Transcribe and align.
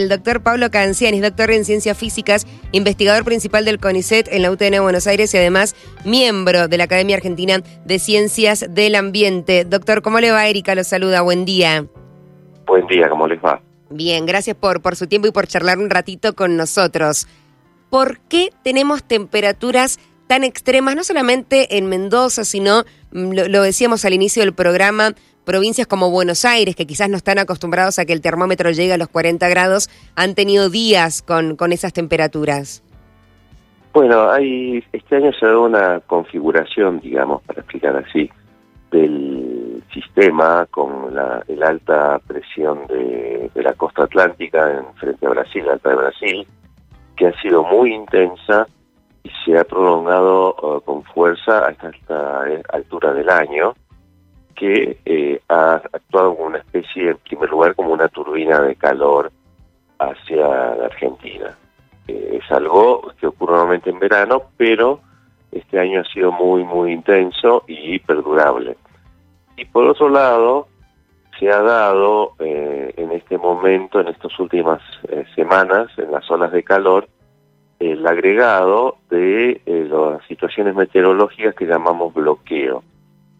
El 0.00 0.10
doctor 0.10 0.44
Pablo 0.44 0.70
Canciani 0.70 1.20
doctor 1.20 1.50
en 1.50 1.64
ciencias 1.64 1.98
físicas, 1.98 2.46
investigador 2.70 3.24
principal 3.24 3.64
del 3.64 3.80
CONICET 3.80 4.28
en 4.30 4.42
la 4.42 4.52
UTN 4.52 4.70
de 4.70 4.78
Buenos 4.78 5.08
Aires 5.08 5.34
y 5.34 5.38
además 5.38 5.74
miembro 6.04 6.68
de 6.68 6.78
la 6.78 6.84
Academia 6.84 7.16
Argentina 7.16 7.60
de 7.84 7.98
Ciencias 7.98 8.64
del 8.70 8.94
Ambiente. 8.94 9.64
Doctor, 9.64 10.00
¿cómo 10.00 10.20
le 10.20 10.30
va? 10.30 10.46
Erika 10.46 10.76
lo 10.76 10.84
saluda. 10.84 11.22
Buen 11.22 11.44
día. 11.44 11.84
Buen 12.64 12.86
día, 12.86 13.08
¿cómo 13.08 13.26
les 13.26 13.40
va? 13.40 13.60
Bien, 13.90 14.24
gracias 14.24 14.54
por, 14.54 14.82
por 14.82 14.94
su 14.94 15.08
tiempo 15.08 15.26
y 15.26 15.32
por 15.32 15.48
charlar 15.48 15.78
un 15.78 15.90
ratito 15.90 16.36
con 16.36 16.56
nosotros. 16.56 17.26
¿Por 17.90 18.20
qué 18.20 18.52
tenemos 18.62 19.02
temperaturas 19.02 19.98
tan 20.28 20.44
extremas, 20.44 20.94
no 20.94 21.02
solamente 21.02 21.76
en 21.76 21.86
Mendoza, 21.86 22.44
sino, 22.44 22.84
mm, 23.10 23.32
lo, 23.32 23.48
lo 23.48 23.62
decíamos 23.62 24.04
al 24.04 24.12
inicio 24.12 24.44
del 24.44 24.54
programa, 24.54 25.16
provincias 25.48 25.86
como 25.86 26.10
Buenos 26.10 26.44
Aires, 26.44 26.76
que 26.76 26.86
quizás 26.86 27.08
no 27.08 27.16
están 27.16 27.38
acostumbrados 27.38 27.98
a 27.98 28.04
que 28.04 28.12
el 28.12 28.20
termómetro 28.20 28.70
llegue 28.70 28.92
a 28.92 28.98
los 28.98 29.08
40 29.08 29.48
grados, 29.48 29.88
han 30.14 30.34
tenido 30.34 30.68
días 30.68 31.22
con, 31.22 31.56
con 31.56 31.72
esas 31.72 31.94
temperaturas? 31.94 32.82
Bueno, 33.94 34.30
hay, 34.30 34.84
este 34.92 35.16
año 35.16 35.32
se 35.32 35.46
ha 35.46 35.48
dado 35.48 35.62
una 35.62 36.00
configuración, 36.00 37.00
digamos, 37.00 37.40
para 37.44 37.60
explicar 37.60 37.96
así, 37.96 38.30
del 38.90 39.82
sistema 39.90 40.66
con 40.70 41.14
la 41.14 41.42
el 41.48 41.62
alta 41.62 42.20
presión 42.26 42.86
de, 42.86 43.50
de, 43.54 43.62
la 43.62 43.72
costa 43.72 44.04
atlántica 44.04 44.70
en 44.70 44.94
frente 44.96 45.26
a 45.26 45.30
Brasil, 45.30 45.66
alta 45.66 45.88
de 45.88 45.96
Brasil, 45.96 46.46
que 47.16 47.26
ha 47.26 47.40
sido 47.40 47.64
muy 47.64 47.94
intensa 47.94 48.66
y 49.22 49.30
se 49.46 49.58
ha 49.58 49.64
prolongado 49.64 50.54
uh, 50.56 50.80
con 50.82 51.02
fuerza 51.04 51.66
hasta 51.66 51.88
esta 51.88 52.42
altura 52.70 53.14
del 53.14 53.30
año 53.30 53.74
que 54.58 54.98
eh, 55.04 55.40
ha 55.48 55.74
actuado 55.74 56.34
como 56.34 56.48
una 56.48 56.58
especie, 56.58 57.10
en 57.10 57.18
primer 57.18 57.48
lugar, 57.48 57.76
como 57.76 57.92
una 57.92 58.08
turbina 58.08 58.60
de 58.60 58.74
calor 58.74 59.30
hacia 60.00 60.74
la 60.74 60.86
Argentina. 60.86 61.56
Eh, 62.08 62.40
es 62.42 62.50
algo 62.50 63.12
que 63.20 63.28
ocurre 63.28 63.52
normalmente 63.52 63.90
en 63.90 64.00
verano, 64.00 64.42
pero 64.56 65.00
este 65.52 65.78
año 65.78 66.00
ha 66.00 66.12
sido 66.12 66.32
muy, 66.32 66.64
muy 66.64 66.92
intenso 66.92 67.62
y 67.68 68.00
perdurable. 68.00 68.76
Y 69.56 69.64
por 69.66 69.86
otro 69.86 70.08
lado, 70.08 70.66
se 71.38 71.48
ha 71.50 71.62
dado 71.62 72.32
eh, 72.40 72.94
en 72.96 73.12
este 73.12 73.38
momento, 73.38 74.00
en 74.00 74.08
estas 74.08 74.36
últimas 74.40 74.82
semanas, 75.36 75.86
en 75.98 76.10
las 76.10 76.28
olas 76.32 76.50
de 76.50 76.64
calor, 76.64 77.08
el 77.78 78.04
agregado 78.04 78.96
de 79.08 79.60
las 79.66 80.26
situaciones 80.26 80.74
meteorológicas 80.74 81.54
que 81.54 81.64
llamamos 81.64 82.12
bloqueo. 82.12 82.82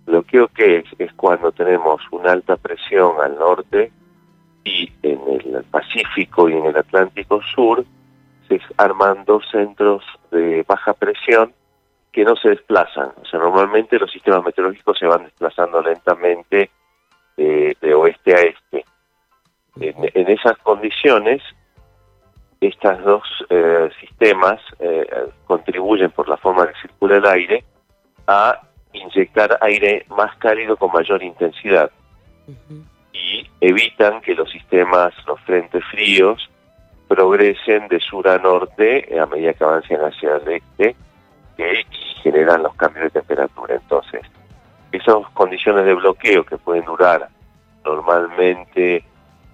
Bloqueo 0.09 0.49
que 0.49 0.79
es, 0.79 0.85
es 0.99 1.13
cuando 1.13 1.53
tenemos 1.53 2.01
una 2.11 2.33
alta 2.33 2.57
presión 2.57 3.21
al 3.23 3.39
norte 3.39 3.93
y 4.65 4.91
en 5.03 5.21
el 5.55 5.65
Pacífico 5.65 6.49
y 6.49 6.55
en 6.55 6.67
el 6.67 6.77
Atlántico 6.77 7.41
Sur 7.55 7.85
se 8.49 8.61
arman 8.79 9.25
dos 9.27 9.45
centros 9.51 10.03
de 10.31 10.65
baja 10.67 10.95
presión 10.95 11.53
que 12.11 12.25
no 12.25 12.37
se 12.37 12.49
desplazan. 12.49 13.13
O 13.21 13.25
sea, 13.27 13.39
normalmente 13.39 13.99
los 13.99 14.11
sistemas 14.11 14.43
meteorológicos 14.45 14.99
se 14.99 15.07
van 15.07 15.25
desplazando 15.25 15.83
lentamente 15.83 16.71
de, 17.37 17.77
de 17.81 17.95
oeste 17.95 18.35
a 18.35 18.41
este. 18.41 18.85
En, 19.81 19.95
en, 20.15 20.29
esas 20.29 20.57
condiciones, 20.59 21.43
estos 22.61 23.05
dos 23.05 23.23
eh, 23.51 23.91
sistemas 24.01 24.61
eh, 24.81 25.07
contribuyen 25.47 26.11
por 26.11 26.29
la 26.29 26.37
forma 26.37 26.67
que 26.67 26.81
circula 26.81 27.19
el 27.19 27.27
aire 27.27 27.65
a 28.27 28.68
inyectar 28.99 29.59
aire 29.61 30.05
más 30.09 30.37
cálido 30.37 30.77
con 30.77 30.93
mayor 30.93 31.23
intensidad 31.23 31.91
uh 32.47 32.53
-huh. 32.53 32.85
y 33.13 33.47
evitan 33.61 34.21
que 34.21 34.35
los 34.35 34.51
sistemas, 34.51 35.15
los 35.27 35.41
frentes 35.41 35.85
fríos, 35.91 36.49
progresen 37.09 37.89
de 37.89 38.01
sur 38.01 38.29
a 38.29 38.39
norte 38.39 39.19
a 39.19 39.27
medida 39.27 39.55
que 39.55 39.65
avancen 39.65 39.99
hacia 40.01 40.37
el 40.37 40.49
este 40.53 40.95
que 41.57 41.87
generan 42.23 42.63
los 42.63 42.75
cambios 42.75 43.05
de 43.05 43.21
temperatura. 43.21 43.75
Entonces, 43.75 44.23
esas 44.93 45.17
condiciones 45.33 45.85
de 45.85 45.95
bloqueo 45.95 46.45
que 46.45 46.57
pueden 46.59 46.85
durar 46.85 47.29
normalmente 47.85 49.03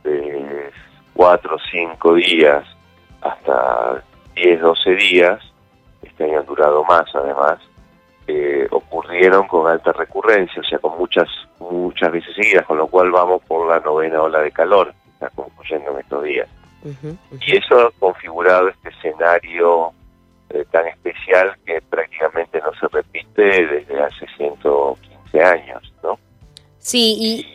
de 0.02 0.70
4 1.14 1.56
o 1.56 1.58
5 1.70 2.14
días 2.14 2.64
hasta 3.22 4.02
10, 4.34 4.60
12 4.60 4.90
días, 4.96 5.40
este 6.02 6.24
año 6.24 6.40
han 6.40 6.46
durado 6.46 6.84
más 6.84 7.06
además, 7.14 7.58
eh, 8.26 8.66
ocurrieron 8.70 9.46
con 9.46 9.70
alta 9.70 9.92
recurrencia, 9.92 10.60
o 10.60 10.64
sea, 10.64 10.78
con 10.78 10.98
muchas 10.98 11.28
muchas 11.58 12.12
veces 12.12 12.34
seguidas, 12.34 12.66
con 12.66 12.78
lo 12.78 12.86
cual 12.86 13.10
vamos 13.10 13.42
por 13.44 13.68
la 13.68 13.80
novena 13.80 14.22
ola 14.22 14.40
de 14.40 14.50
calor, 14.50 14.94
está 15.12 15.30
concluyendo 15.30 15.92
en 15.92 16.00
estos 16.00 16.24
días. 16.24 16.48
Uh 16.82 16.88
-huh, 16.88 17.10
uh 17.10 17.16
-huh. 17.32 17.38
Y 17.46 17.56
eso 17.56 17.86
ha 17.86 17.90
configurado 17.98 18.68
este 18.68 18.90
escenario 18.90 19.92
eh, 20.50 20.64
tan 20.70 20.86
especial 20.86 21.56
que 21.64 21.80
prácticamente 21.82 22.60
no 22.60 22.72
se 22.78 22.86
repite 22.88 23.66
desde 23.66 24.02
hace 24.02 24.26
115 24.36 25.42
años, 25.42 25.92
¿no? 26.02 26.18
Sí, 26.78 27.16
y 27.18 27.53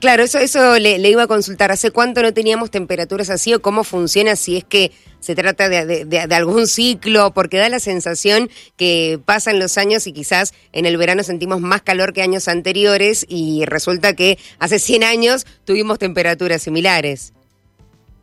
claro, 0.00 0.22
eso, 0.22 0.38
eso 0.38 0.78
le, 0.78 0.96
iba 1.08 1.24
a 1.24 1.26
consultar. 1.26 1.70
¿Hace 1.70 1.90
cuánto 1.90 2.22
no 2.22 2.34
teníamos 2.34 2.70
temperaturas 2.70 3.30
así 3.30 3.54
o 3.54 3.62
cómo 3.62 3.84
funciona 3.84 4.36
si 4.36 4.56
es 4.56 4.64
que 4.64 4.92
se 5.20 5.34
trata 5.34 5.68
de, 5.68 6.04
de, 6.04 6.34
algún 6.34 6.66
ciclo? 6.66 7.32
Porque 7.32 7.58
da 7.58 7.68
la 7.68 7.80
sensación 7.80 8.48
que 8.76 9.20
pasan 9.24 9.58
los 9.58 9.78
años 9.78 10.06
y 10.06 10.12
quizás 10.12 10.54
en 10.72 10.86
el 10.86 10.96
verano 10.96 11.22
sentimos 11.22 11.60
más 11.60 11.82
calor 11.82 12.12
que 12.12 12.22
años 12.22 12.48
anteriores 12.48 13.24
y 13.28 13.64
resulta 13.66 14.16
que 14.16 14.38
hace 14.58 14.78
100 14.78 15.04
años 15.04 15.46
tuvimos 15.64 15.98
temperaturas 15.98 16.62
similares. 16.62 17.32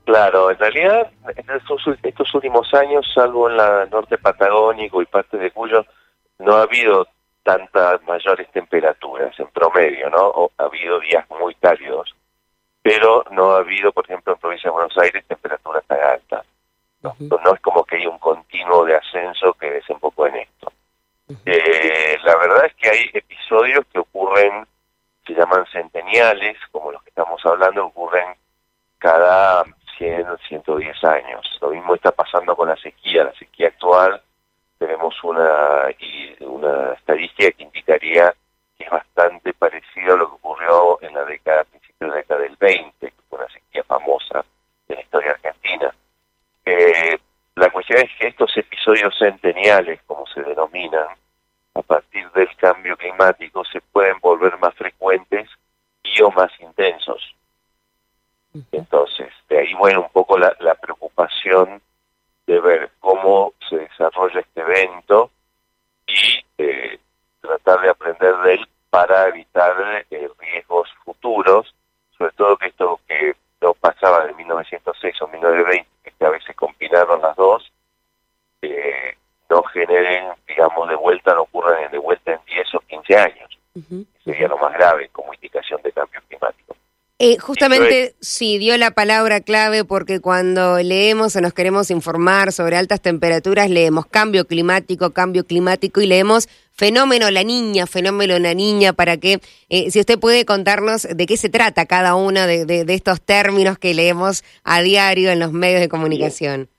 Claro, 0.08 0.50
en 0.50 0.58
realidad 0.58 1.12
en 1.36 1.56
estos, 1.56 1.82
estos 2.02 2.34
últimos 2.34 2.74
años, 2.74 3.06
salvo 3.14 3.50
en 3.50 3.58
la 3.58 3.86
norte 3.88 4.18
patagónico 4.18 5.02
y 5.02 5.06
parte 5.06 5.38
de 5.38 5.52
Cuyo, 5.52 5.86
no 6.40 6.54
ha 6.54 6.62
habido 6.62 7.08
tantas 7.48 8.04
mayores 8.04 8.52
temperaturas 8.52 9.34
en 9.40 9.48
promedio, 9.48 10.10
¿no? 10.10 10.28
O, 10.28 10.52
ha 10.58 10.64
habido 10.64 11.00
días 11.00 11.26
muy 11.30 11.56
cálidos, 11.56 12.14
pero 12.82 13.24
no 13.32 13.54
ha 13.54 13.60
habido, 13.60 13.94
por 13.94 14.04
ejemplo, 14.04 14.34
en 14.34 14.40
provincia 14.40 14.70
de 14.70 14.74
Buenos 14.74 14.98
Aires, 14.98 15.24
temperaturas 15.26 15.82
tan 15.88 15.98
altas. 15.98 16.46
No, 17.02 17.12
uh 17.12 17.14
-huh. 17.14 17.42
no 17.42 17.54
es 17.54 17.62
como 17.62 17.86
que 17.86 17.96
hay 17.96 18.06
un 18.06 18.20
continuo 18.20 18.84
de 18.84 18.98
ascenso 18.98 19.54
que 19.54 19.72
desembocó 19.72 20.28
en 20.28 20.36
esto. 20.36 20.74
Uh 21.30 21.36
-huh. 21.36 21.42
eh, 21.46 22.18
la 22.26 22.36
verdad 22.36 22.66
es 22.66 22.76
que 22.76 22.90
hay 22.90 23.10
episodios 23.14 23.86
que 23.94 24.00
ocurren, 24.00 24.68
se 25.26 25.34
llaman 25.34 25.66
centeniales, 25.72 26.58
como 26.74 26.92
los 26.92 27.02
que 27.04 27.12
estamos 27.12 27.40
hablando, 27.46 27.86
ocurren 27.86 28.36
cada 28.98 29.64
100, 29.98 30.38
110 30.50 31.02
años. 31.06 31.58
Lo 31.62 31.70
mismo 31.70 31.96
está 31.96 32.12
pasando 32.12 32.58
con 32.58 32.68
la 32.68 32.76
sequía. 32.76 33.24
La 33.24 33.34
sequía 33.36 33.70
actual 33.70 34.22
tenemos 34.78 35.16
una, 35.24 35.88
una 36.42 36.94
estadística 36.94 37.52
que 37.52 37.64
indicaría 37.64 38.34
que 38.78 38.84
es 38.84 38.90
bastante 38.90 39.54
parecido 39.54 40.14
a 40.14 40.18
lo 40.18 40.30
que 40.30 40.36
ocurrió 40.36 41.02
en 41.02 41.14
la 41.14 41.26
década, 41.26 41.64
principio 41.64 42.08
de 42.08 42.08
la 42.08 42.16
década 42.18 42.42
del 42.42 42.56
20, 42.58 42.94
que 43.00 43.14
fue 43.28 43.40
una 43.40 43.50
sequía 43.50 43.84
famosa 43.84 44.46
de 44.88 44.96
la 44.96 45.02
historia 45.02 45.32
argentina. 45.32 45.94
Eh, 46.66 47.18
la 47.56 47.70
cuestión 47.72 48.00
es 48.00 48.12
que 48.20 48.28
estos 48.28 48.56
episodios 48.56 49.18
centeniales, 49.18 50.00
como 50.06 50.28
se 50.28 50.44
denominan, 50.44 51.08
a 51.78 51.82
partir 51.82 52.30
del 52.32 52.54
cambio 52.58 52.98
climático, 52.98 53.64
se 53.66 53.82
pueden 53.82 54.20
volver 54.20 54.58
más 54.58 54.74
frecuentes 54.76 55.50
y 56.04 56.22
o 56.22 56.32
más 56.32 56.52
intensos. 56.60 57.36
Entonces, 58.72 59.32
de 59.50 59.60
ahí, 59.60 59.74
bueno, 59.76 60.02
un 60.02 60.10
poco 60.10 60.38
la, 60.38 60.56
la, 60.62 60.74
preocupación 60.76 61.80
de 62.48 62.60
ver 62.60 62.92
cómo 63.00 63.54
se 63.70 63.78
desarrolla 63.78 64.40
este 64.40 64.62
evento 64.62 65.30
y 66.08 66.44
eh, 66.58 67.00
tratar 67.42 67.82
de 67.82 67.90
aprender 67.90 68.36
de 68.38 68.54
él 68.56 68.68
para 68.90 69.28
evitar 69.28 70.06
eh, 70.10 70.30
riesgos 70.40 70.90
futuros, 71.04 71.76
sobre 72.18 72.32
todo 72.32 72.58
que 72.58 72.68
esto 72.68 73.00
que 73.08 73.36
no 73.62 73.74
pasaba 73.76 74.26
de 74.26 74.34
1906 74.34 75.22
o 75.22 75.28
1920, 75.28 75.88
que 76.18 76.26
a 76.26 76.30
veces 76.30 76.56
combinaron 76.56 77.22
las 77.22 77.36
dos, 77.36 77.72
eh, 78.62 79.18
no 79.50 79.64
generen, 79.64 80.34
digamos, 80.48 80.90
de 80.90 80.96
vuelta, 80.96 81.34
no 81.34 81.44
ocurran 81.44 81.92
de 81.92 81.98
vuelta 81.98 82.34
en 82.34 82.40
10 82.46 82.76
o 82.76 82.80
15 82.80 83.18
años. 83.18 83.60
Uh 83.76 83.80
-huh. 83.80 84.06
Sería 84.24 84.48
lo 84.48 84.58
más 84.58 84.74
grave 84.74 85.10
como 85.10 85.34
indicación 85.34 85.82
de 85.84 85.92
cambio 85.92 86.22
climático. 86.28 86.76
Eh, 87.28 87.38
justamente 87.40 88.16
sí 88.22 88.58
dio 88.58 88.78
la 88.78 88.92
palabra 88.92 89.42
clave 89.42 89.84
porque 89.84 90.22
cuando 90.22 90.78
leemos 90.78 91.36
o 91.36 91.42
nos 91.42 91.54
queremos 91.54 91.92
informar 91.92 92.54
sobre 92.54 92.78
altas 92.78 93.02
temperaturas 93.02 93.70
leemos 93.70 94.06
cambio 94.06 94.48
climático, 94.48 95.12
cambio 95.12 95.46
climático 95.46 96.00
y 96.00 96.06
leemos 96.06 96.48
fenómeno 96.72 97.30
la 97.30 97.44
niña, 97.44 97.86
fenómeno 97.86 98.40
la 98.40 98.54
niña 98.54 98.94
para 98.94 99.18
que 99.18 99.42
eh, 99.68 99.92
si 99.92 100.00
usted 100.00 100.18
puede 100.18 100.46
contarnos 100.46 101.04
de 101.04 101.26
qué 101.26 101.36
se 101.36 101.50
trata 101.50 101.86
cada 101.86 102.16
uno 102.16 102.48
de, 102.48 102.66
de, 102.66 102.86
de, 102.86 102.94
estos 102.94 103.20
términos 103.20 103.78
que 103.78 103.94
leemos 103.94 104.46
a 104.64 104.82
diario 104.82 105.30
en 105.30 105.40
los 105.40 105.52
medios 105.52 105.82
de 105.82 105.90
comunicación. 105.90 106.70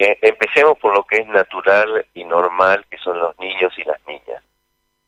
Eh, 0.00 0.18
empecemos 0.22 0.76
por 0.78 0.92
lo 0.92 1.04
que 1.04 1.18
es 1.18 1.28
natural 1.28 2.04
y 2.14 2.24
normal 2.24 2.84
que 2.90 2.98
son 2.98 3.16
los 3.20 3.38
niños 3.38 3.72
y 3.78 3.84
las 3.84 4.00
niñas. 4.08 4.42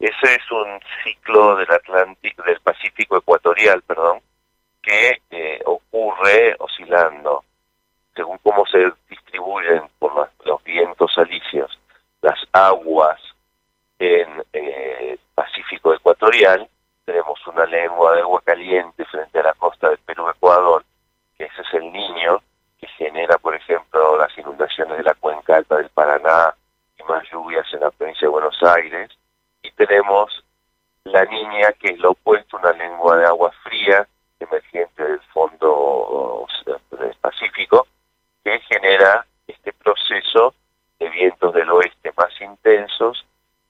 Ese 0.02 0.34
es 0.34 0.50
un 0.50 0.80
ciclo 1.04 1.56
del 1.56 1.70
Atlántico, 1.70 2.42
del 2.42 2.60
Pacífico 2.60 3.16
ecuatorial, 3.16 3.82
perdón, 3.82 4.20
que 4.82 5.22
eh, 5.30 5.62
ocurre 5.64 6.56
oscilando 6.58 7.44
según 8.14 8.38
cómo 8.38 8.66
se 8.66 8.92
distribuyen 9.08 9.82
por 9.98 10.28
los 10.44 10.62
vientos 10.64 11.16
alisios 11.16 11.78
las 12.22 12.38
aguas 12.52 13.20
en 13.98 14.44
eh, 14.52 15.18
Pacífico 15.34 15.92
Ecuatorial, 15.92 16.68
tenemos 17.04 17.46
una 17.46 17.66
lengua 17.66 18.14
de 18.14 18.20
agua 18.20 18.40
caliente 18.44 19.04
frente 19.06 19.40
a 19.40 19.42
la 19.42 19.54
costa 19.54 19.90
del 19.90 19.98
Perú-Ecuador, 19.98 20.84
que 21.36 21.44
ese 21.44 21.62
es 21.62 21.74
el 21.74 21.92
niño, 21.92 22.40
que 22.78 22.86
genera, 22.88 23.38
por 23.38 23.54
ejemplo, 23.54 24.16
las 24.16 24.36
inundaciones 24.38 24.98
de 24.98 25.04
la 25.04 25.14
cuenca 25.14 25.56
alta 25.56 25.76
del 25.76 25.88
Paraná 25.90 26.54
y 26.98 27.02
más 27.04 27.24
lluvias 27.30 27.66
en 27.72 27.80
la 27.80 27.90
provincia 27.90 28.26
de 28.26 28.32
Buenos 28.32 28.62
Aires. 28.62 29.10
Y 29.62 29.70
tenemos 29.72 30.44
la 31.04 31.24
niña, 31.24 31.72
que 31.72 31.90
es 31.90 31.98
lo 31.98 32.12
opuesto, 32.12 32.56
una 32.56 32.72
lengua 32.72 33.16
de 33.16 33.26
agua 33.26 33.52
fría, 33.64 34.06
emergente 34.38 35.02
del 35.02 35.20
fondo 35.32 36.46
del 36.90 37.14
Pacífico, 37.20 37.86
que 38.44 38.60
genera 38.60 39.26
este 39.46 39.72
proceso 39.72 40.54
de 40.98 41.10
vientos 41.10 41.52
del 41.52 41.68
oeste 41.70 42.12
más 42.16 42.30
intensos 42.40 43.24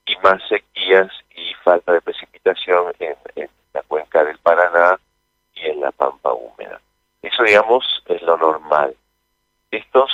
y 0.05 0.17
más 0.17 0.43
sequías 0.49 1.08
y 1.34 1.55
falta 1.64 1.93
de 1.93 2.02
precipitación 2.02 2.93
en, 2.99 3.17
la 3.72 3.82
cuenca 3.82 4.22
del 4.22 4.38
Paraná 4.38 4.99
y 5.55 5.67
en 5.67 5.81
la 5.81 5.91
pampa 5.93 6.32
húmeda. 6.32 6.79
Eso, 7.22 7.43
digamos, 7.43 7.84
es 8.06 8.20
lo 8.20 8.37
normal. 8.37 8.94
Estos, 9.70 10.11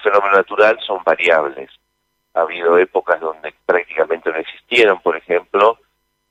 fenómeno 0.00 0.36
natural, 0.36 0.78
son 0.86 1.02
variables. 1.04 1.70
Ha 2.34 2.40
habido 2.40 2.78
épocas 2.78 3.20
donde 3.20 3.54
prácticamente 3.66 4.30
no 4.30 4.38
existieron, 4.38 5.00
por 5.00 5.16
ejemplo, 5.16 5.78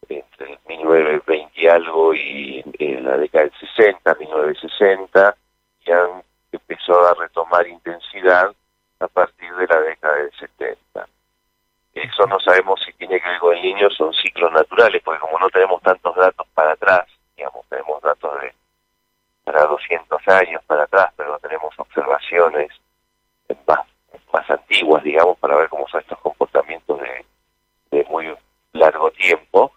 entre 0.07 0.59
1920 0.67 1.51
y 1.55 1.67
algo 1.67 2.13
y 2.13 2.63
en 2.79 3.03
la 3.03 3.17
década 3.17 3.45
del 3.45 3.53
60, 3.75 4.15
1960, 4.15 5.35
y 5.85 5.91
han 5.91 6.23
empezó 6.51 7.07
a 7.07 7.13
retomar 7.13 7.67
intensidad 7.67 8.53
a 8.99 9.07
partir 9.07 9.53
de 9.55 9.67
la 9.67 9.79
década 9.81 10.15
del 10.15 10.31
70. 10.33 11.07
Eso 11.93 12.27
no 12.27 12.39
sabemos 12.39 12.79
si 12.85 12.93
tiene 12.93 13.19
que 13.19 13.27
ver 13.27 13.39
con 13.39 13.55
el 13.55 13.61
niño, 13.61 13.89
son 13.89 14.13
ciclos 14.13 14.51
naturales, 14.51 15.01
porque 15.03 15.19
como 15.19 15.39
no 15.39 15.49
tenemos 15.49 15.81
tantos 15.81 16.15
datos 16.15 16.47
para 16.53 16.71
atrás, 16.73 17.07
digamos, 17.35 17.65
tenemos 17.69 18.01
datos 18.01 18.41
de 18.41 18.53
para 19.43 19.65
200 19.65 20.27
años 20.27 20.61
para 20.67 20.83
atrás, 20.83 21.13
pero 21.15 21.31
no 21.31 21.39
tenemos 21.39 21.73
observaciones 21.79 22.69
más, 23.67 23.79
más 24.33 24.49
antiguas, 24.49 25.03
digamos, 25.03 25.37
para 25.39 25.55
ver 25.57 25.69
cómo 25.69 25.87
son 25.87 26.01
estos 26.01 26.19
comportamientos 26.19 26.99
de, 26.99 27.25
de 27.91 28.03
muy 28.05 28.33
largo 28.73 29.11
tiempo. 29.11 29.71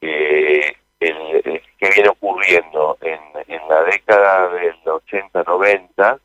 eh, 0.00 0.76
el, 1.00 1.62
que 1.78 1.90
viene 1.94 2.08
ocurriendo 2.08 2.98
en, 3.00 3.20
en 3.46 3.68
la 3.68 3.82
década 3.84 4.48
del 4.50 4.74
80-90, 4.82 6.18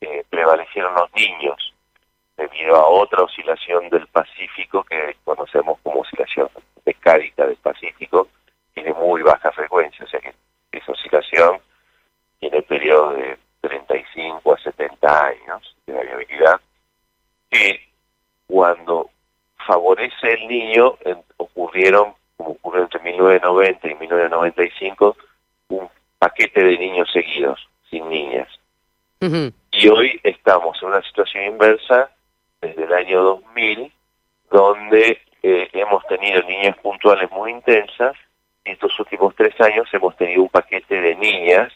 eh, 0.00 0.24
prevalecieron 0.30 0.94
los 0.94 1.12
niños 1.14 1.74
debido 2.36 2.76
a 2.76 2.88
otra 2.88 3.22
oscilación 3.22 3.88
del 3.90 4.06
Pacífico 4.08 4.82
que 4.84 5.16
conocemos 5.24 5.78
como 5.82 6.00
oscilación 6.00 6.48
decádica 6.84 7.46
del 7.46 7.56
Pacífico, 7.56 8.28
tiene 8.74 8.92
muy 8.94 9.22
baja 9.22 9.52
frecuencia, 9.52 10.04
o 10.04 10.08
sea 10.08 10.20
que 10.20 10.34
esa 10.72 10.92
oscilación 10.92 11.60
tiene 12.40 12.62
periodos 12.62 13.16
de 13.16 13.38
35 13.62 14.52
a 14.52 14.58
70 14.58 15.26
años 15.26 15.76
de 15.86 15.92
variabilidad, 15.94 16.60
que 17.50 17.80
cuando 18.46 19.10
favorece 19.66 20.34
el 20.34 20.48
niño 20.48 20.96
ocurrieron, 21.36 22.14
como 22.36 22.50
ocurrió 22.50 22.82
entre 22.82 23.00
1990 23.00 23.88
y 23.88 23.94
1995, 23.94 25.16
un 25.68 25.88
paquete 26.18 26.64
de 26.64 26.78
niños 26.78 27.08
seguidos, 27.12 27.68
sin 27.88 28.08
niñas. 28.08 28.48
Y 29.70 29.88
hoy 29.88 30.20
estamos 30.24 30.76
en 30.82 30.88
una 30.88 31.02
situación 31.02 31.44
inversa 31.44 32.10
desde 32.60 32.82
el 32.82 32.92
año 32.92 33.22
2000, 33.22 33.92
donde 34.50 35.20
eh, 35.44 35.68
hemos 35.72 36.04
tenido 36.08 36.42
niñas 36.42 36.76
puntuales 36.78 37.30
muy 37.30 37.52
intensas, 37.52 38.16
y 38.64 38.72
estos 38.72 38.98
últimos 38.98 39.34
tres 39.36 39.58
años 39.60 39.88
hemos 39.92 40.16
tenido 40.16 40.42
un 40.42 40.48
paquete 40.48 41.00
de 41.00 41.14
niñas 41.14 41.72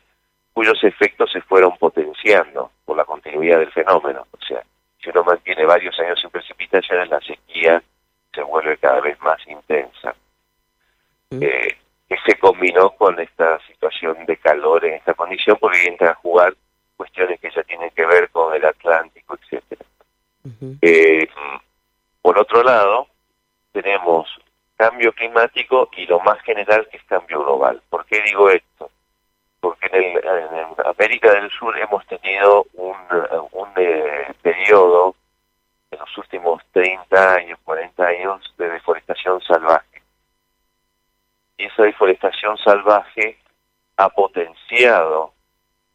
cuyos 0.57 0.83
efectos 0.85 1.31
se 1.31 1.43
fueron 1.43 1.77
potenciando 1.77 2.71
por 2.87 2.97
la 2.97 3.05
continuidad 3.05 3.59
del 3.59 3.71
fenómeno. 3.73 4.27
O 4.33 4.43
sea, 4.43 4.65
si 4.99 5.11
uno 5.11 5.23
mantiene 5.23 5.67
varios 5.67 6.01
años 6.01 6.19
sin 6.19 6.31
precipitaciones, 6.31 7.11
la 7.11 7.21
sequía 7.21 7.83
se 8.33 8.41
vuelve 8.41 8.79
cada 8.79 9.03
vez 9.03 9.21
más 9.21 9.37
intensa. 9.47 10.15
Eh, 11.31 11.77
que 12.09 12.17
se 12.25 12.39
combinó 12.39 12.89
con 12.93 13.21
esta 13.21 13.59
situación 13.67 14.25
de 14.25 14.39
calor 14.39 14.83
en 14.87 14.95
esta 14.95 15.13
condición, 15.13 15.59
porque 15.61 15.89
entra 15.89 16.13
a 16.13 16.15
jugar 16.15 16.55
cuestiones 16.97 17.39
que 17.39 17.51
ya 17.55 17.63
tienen 17.65 17.91
que 17.91 18.07
ver 18.07 18.31
con 18.31 18.55
el 18.55 18.65
Atlántico, 18.65 19.37
etcétera. 19.39 19.85
Eh, 20.81 21.29
por 22.23 22.39
otro 22.39 22.63
lado, 22.63 23.09
tenemos 23.73 24.27
cambio 24.75 25.13
climático 25.13 25.91
y 25.99 26.07
lo 26.07 26.19
más 26.21 26.41
general 26.41 26.89
que 26.91 26.97
es 26.97 27.05
cambio 27.05 27.41
global. 27.41 27.83
¿Por 27.91 28.07
qué 28.07 28.23
digo 28.23 28.49
esto? 28.49 28.66
En, 29.97 30.87
América 30.87 31.33
del 31.33 31.51
Sur 31.51 31.77
hemos 31.79 32.07
tenido 32.07 32.67
un, 32.75 32.97
un 33.53 33.69
eh, 33.77 34.33
periodo 34.43 35.15
en 35.91 35.99
los 35.99 36.19
últimos 36.19 36.63
30 36.73 37.35
años, 37.35 37.59
40 37.65 38.07
años 38.07 38.55
de 38.59 38.69
deforestación 38.71 39.41
salvaje. 39.43 40.03
Y 41.59 41.65
esa 41.65 41.85
deforestación 41.85 42.59
salvaje 42.59 43.39
ha 43.97 44.09
potenciado 44.11 45.33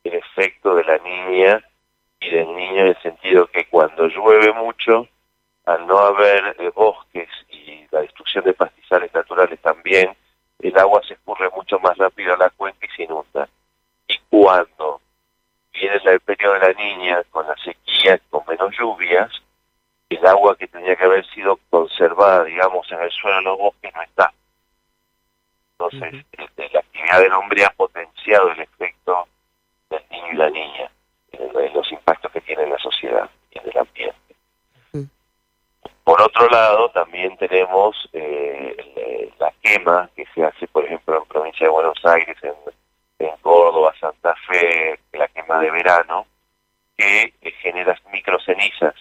el 0.03 0.15
efecto 0.15 0.75
de 0.75 0.83
la 0.83 0.97
niña 0.97 1.63
y 2.19 2.29
del 2.29 2.47
niño 2.55 2.81
en 2.81 2.87
el 2.87 3.01
sentido 3.01 3.47
que 3.47 3.65
cuando 3.65 4.07
llueve 4.07 4.53
mucho, 4.53 5.07
al 5.65 5.85
no 5.85 5.97
haber 5.99 6.55
eh, 6.59 6.71
bosques 6.73 7.29
y 7.49 7.85
la 7.91 8.01
destrucción 8.01 8.43
de 8.45 8.53
pastizales 8.53 9.13
naturales 9.13 9.59
también, 9.59 10.15
el 10.59 10.77
agua 10.77 11.01
se 11.07 11.13
escurre 11.13 11.49
mucho 11.49 11.79
más 11.79 11.97
rápido 11.97 12.33
a 12.33 12.37
la 12.37 12.49
cuenca 12.51 12.85
y 12.85 12.95
se 12.95 13.03
inunda. 13.03 13.47
Y 14.07 14.17
cuando 14.29 15.01
viene 15.73 15.99
el 16.03 16.19
periodo 16.19 16.53
de 16.53 16.59
la 16.59 16.73
niña 16.73 17.23
con 17.31 17.47
la 17.47 17.55
sequía, 17.57 18.19
con 18.29 18.43
menos 18.47 18.73
lluvias, 18.77 19.31
el 20.09 20.25
agua 20.25 20.55
que 20.57 20.67
tenía 20.67 20.95
que 20.95 21.05
haber 21.05 21.25
sido 21.27 21.57
conservada, 21.69 22.43
digamos, 22.43 22.89
en 22.91 23.01
el 23.01 23.11
suelo 23.11 23.37
de 23.37 23.43
los 23.43 23.57
bosques 23.57 23.93
no 23.93 24.01
está. 24.01 24.33
Entonces, 25.71 26.25
este, 26.33 26.69
la 26.73 26.79
actividad 26.79 27.21
del 27.21 27.33
hombre 27.33 27.65
ha 27.65 27.69
potenciado 27.71 28.51
el 28.51 28.59
efecto 28.59 29.27
del 29.89 30.03
niño 30.11 30.27
y 30.33 30.35
la 30.35 30.49
niña, 30.49 30.91
en, 31.31 31.73
los 31.73 31.91
impactos 31.91 32.31
que 32.31 32.41
tiene 32.41 32.63
en 32.63 32.71
la 32.71 32.77
sociedad 32.77 33.29
y 33.51 33.59
en 33.59 33.69
el 33.69 33.77
ambiente. 33.77 34.17
Por 36.03 36.21
otro 36.21 36.49
lado, 36.49 36.89
también 36.89 37.37
tenemos 37.37 37.95
eh, 38.11 39.31
la 39.39 39.51
quema 39.61 40.09
que 40.15 40.25
se 40.35 40.43
hace, 40.43 40.67
por 40.67 40.83
ejemplo, 40.83 41.17
en 41.17 41.25
provincia 41.25 41.65
de 41.65 41.71
Buenos 41.71 42.03
Aires, 42.03 42.37
en, 42.43 42.53
Córdoba, 43.41 43.93
Santa 43.99 44.35
Fe, 44.47 44.99
la 45.13 45.27
quema 45.27 45.59
de 45.59 45.71
verano, 45.71 46.25
que 46.97 47.33
eh, 47.41 47.51
genera 47.61 47.97
microcenizas. 48.11 48.95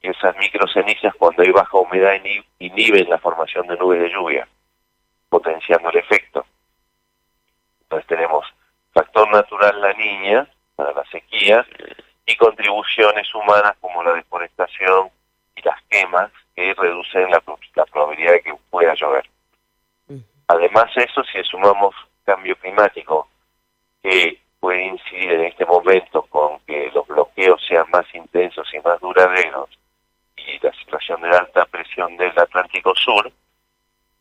Y 0.00 0.08
esas 0.08 0.36
microcenizas, 0.36 1.14
cuando 1.16 1.42
hay 1.42 1.50
baja 1.50 1.78
humedad, 1.78 2.14
inhiben 2.58 3.08
la 3.08 3.18
formación 3.18 3.66
de 3.66 3.76
nubes 3.76 4.00
de 4.00 4.10
lluvia, 4.10 4.48
potenciando 5.28 5.90
el 5.90 5.98
efecto. 5.98 6.44
Entonces 7.82 8.06
tenemos 8.06 8.46
factor 8.92 9.30
natural 9.30 9.80
la 9.80 9.92
niña 9.94 10.48
para 10.74 10.92
la 10.92 11.04
sequía 11.06 11.66
y 12.26 12.36
contribuciones 12.36 13.32
humanas 13.34 13.74
como 13.80 14.02
la 14.02 14.12
deforestación 14.12 15.10
y 15.54 15.62
las 15.62 15.82
quemas 15.84 16.30
que 16.54 16.74
reducen 16.74 17.30
la, 17.30 17.40
probabilidad 17.40 18.32
de 18.32 18.42
que 18.42 18.54
pueda 18.70 18.94
llover. 18.94 19.28
Además 20.48 20.90
eso, 20.96 21.22
si 21.24 21.42
sumamos 21.44 21.94
cambio 22.24 22.56
climático 22.56 23.28
que 24.06 24.38
puede 24.60 24.84
incidir 24.84 25.32
en 25.32 25.44
este 25.46 25.66
momento 25.66 26.22
con 26.22 26.60
que 26.60 26.90
los 26.94 27.04
bloqueos 27.08 27.60
sean 27.66 27.86
más 27.90 28.06
intensos 28.14 28.72
y 28.72 28.78
más 28.78 29.00
duraderos 29.00 29.68
y 30.36 30.60
la 30.60 30.72
situación 30.74 31.20
de 31.22 31.30
alta 31.30 31.64
presión 31.64 32.16
del 32.16 32.38
Atlántico 32.38 32.94
Sur, 32.94 33.32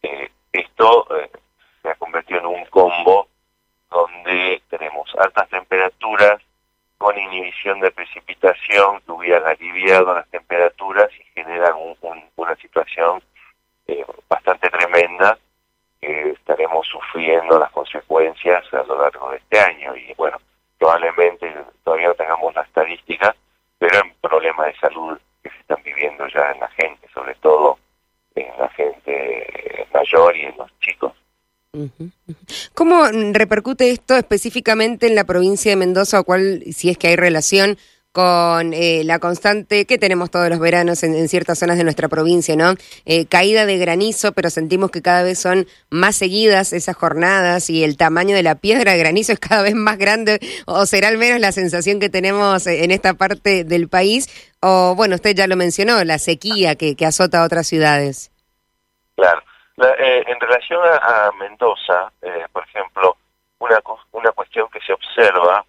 eh, 0.01 0.31
esto 0.51 1.07
eh, 1.15 1.29
se 1.83 1.89
ha 1.89 1.95
convertido 1.95 2.39
en 2.39 2.45
un 2.47 2.65
combo 2.65 3.27
donde 3.91 4.63
tenemos 4.69 5.13
altas 5.19 5.47
temperaturas 5.49 6.41
con 6.97 7.15
inhibición 7.19 7.79
de 7.79 7.91
precipitación 7.91 9.01
que 9.01 9.11
hubieran 9.11 9.45
aliviado 9.45 10.15
las 10.15 10.27
temperaturas 10.29 11.09
y 11.19 11.23
generan 11.39 11.75
una 12.35 12.55
situación 12.55 13.21
eh, 13.85 14.03
bastante 14.27 14.67
tremenda 14.71 15.37
que 16.01 16.31
estaremos 16.31 16.87
sufriendo 16.87 17.59
las 17.59 17.69
consecuencias 17.71 17.84
a 18.51 18.83
lo 18.83 19.01
largo 19.01 19.31
de 19.31 19.37
este 19.37 19.59
año. 19.59 19.95
Y 19.95 20.13
bueno, 20.15 20.37
probablemente 20.77 21.53
todavía 21.83 22.09
no 22.09 22.13
tengamos 22.15 22.55
la 22.55 22.61
estadística, 22.61 23.35
pero 23.79 23.99
en 23.99 24.13
problemas 24.21 24.67
de 24.67 24.79
salud 24.79 25.17
que 25.43 25.49
se 25.49 25.57
están 25.57 25.81
viviendo 25.83 26.27
ya 26.27 26.51
en 26.51 26.59
la 26.59 26.69
gente, 26.69 27.07
sobre 27.13 27.35
todo 27.35 27.77
en 28.35 28.47
la 28.59 28.69
gente 28.69 29.87
mayor 29.93 30.35
y 30.35 30.41
en 30.41 30.57
los 30.57 30.79
chicos. 30.79 31.13
¿Cómo 32.73 33.03
repercute 33.33 33.91
esto 33.91 34.15
específicamente 34.15 35.07
en 35.07 35.15
la 35.15 35.25
provincia 35.25 35.71
de 35.71 35.75
Mendoza 35.75 36.21
o 36.21 36.23
cuál, 36.23 36.63
si 36.71 36.89
es 36.89 36.97
que 36.97 37.07
hay 37.07 37.15
relación 37.15 37.77
con 38.15 38.71
eh, 38.73 39.01
la 39.03 39.19
constante 39.19 39.85
que 39.85 39.97
tenemos 39.97 40.31
todos 40.31 40.47
los 40.47 40.57
veranos 40.57 41.03
en, 41.03 41.27
ciertas 41.27 41.59
zonas 41.59 41.77
de 41.77 41.83
nuestra 41.83 42.07
provincia, 42.07 42.55
¿no? 42.55 42.75
Eh, 43.05 43.25
caída 43.25 43.65
de 43.65 43.77
granizo, 43.77 44.31
pero 44.31 44.49
sentimos 44.49 44.89
que 44.89 45.01
cada 45.01 45.21
vez 45.21 45.37
son 45.37 45.67
más 45.89 46.15
seguidas 46.15 46.71
esas 46.71 46.95
jornadas 46.95 47.69
y 47.69 47.83
el 47.83 47.97
tamaño 47.97 48.33
de 48.33 48.41
la 48.41 48.55
piedra 48.55 48.93
de 48.93 48.99
granizo 48.99 49.33
es 49.33 49.39
cada 49.41 49.63
vez 49.63 49.75
más 49.75 49.97
grande, 49.97 50.39
o 50.65 50.85
será 50.85 51.09
al 51.09 51.17
menos 51.17 51.41
la 51.41 51.51
sensación 51.51 51.99
que 51.99 52.07
tenemos 52.07 52.67
en 52.67 52.91
esta 52.91 53.15
parte 53.15 53.65
del 53.65 53.89
país, 53.89 54.29
o 54.61 54.95
bueno, 54.95 55.15
usted 55.15 55.35
ya 55.35 55.47
lo 55.47 55.57
mencionó, 55.57 56.01
la 56.05 56.17
sequía 56.17 56.75
que, 56.75 56.95
azota 57.05 57.41
a 57.41 57.45
otras 57.45 57.67
ciudades. 57.67 58.31
Claro. 59.17 59.41
Eh, 59.99 60.23
en 60.25 60.39
relación 60.39 60.79
a, 60.85 61.31
Mendoza, 61.37 62.13
por 62.53 62.63
ejemplo, 62.63 63.17
una, 63.59 63.81
una 64.13 64.31
cuestión 64.31 64.69
que 64.71 64.79
se 64.87 64.93
observa 64.93 65.65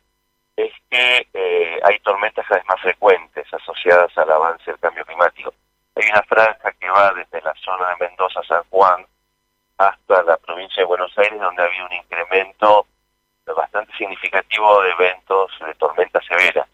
es 0.56 0.72
que 0.90 1.28
eh, 1.34 1.80
hay 1.82 1.98
tormentas 2.00 2.46
cada 2.46 2.60
vez 2.60 2.68
más 2.68 2.80
frecuentes 2.80 3.46
asociadas 3.52 4.16
al 4.16 4.32
avance 4.32 4.64
del 4.70 4.80
cambio 4.80 5.04
climático. 5.04 5.52
Hay 5.94 6.08
una 6.10 6.22
franja 6.22 6.72
que 6.72 6.88
va 6.88 7.12
desde 7.12 7.42
la 7.42 7.54
zona 7.54 7.90
de 7.90 8.06
Mendoza, 8.06 8.42
San 8.42 8.62
Juan, 8.70 9.04
hasta 9.76 10.22
la 10.22 10.36
provincia 10.38 10.82
de 10.82 10.86
Buenos 10.86 11.16
Aires, 11.18 11.38
donde 11.38 11.62
ha 11.62 11.66
habido 11.66 11.86
un 11.86 11.92
incremento 11.92 12.86
bastante 13.54 13.92
significativo 13.96 14.82
de 14.82 14.90
eventos 14.90 15.52
de 15.64 15.74
tormentas 15.74 16.24
severas 16.26 16.66